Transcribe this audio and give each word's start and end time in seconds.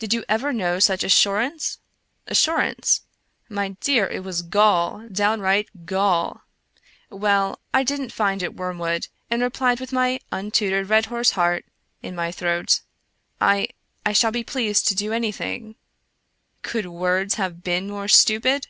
Did 0.00 0.12
you 0.12 0.24
ever 0.28 0.52
know 0.52 0.80
such 0.80 1.04
assur 1.04 1.38
ance? 1.42 1.78
Assurance? 2.26 3.02
My 3.48 3.76
dear, 3.80 4.08
it 4.08 4.24
was 4.24 4.42
gall, 4.42 5.06
downright 5.08 5.86
gall\ 5.86 6.42
Well, 7.10 7.60
I 7.72 7.84
didn't 7.84 8.10
find 8.12 8.42
it 8.42 8.56
wormwood, 8.56 9.06
and 9.30 9.40
replied, 9.40 9.78
with 9.78 9.92
my 9.92 10.18
un 10.32 10.50
tutored 10.50 10.88
Redhorse 10.88 11.34
heart 11.34 11.64
in 12.02 12.16
my 12.16 12.32
throat:" 12.32 12.80
I— 13.54 13.68
I 14.04 14.12
shall 14.12 14.32
be 14.32 14.42
pleased 14.42 14.88
to 14.88 14.96
do 14.96 15.12
anything" 15.12 15.76
Could 16.62 16.86
words 16.86 17.34
have 17.36 17.62
been 17.62 17.88
more 17.88 18.08
stupid? 18.08 18.66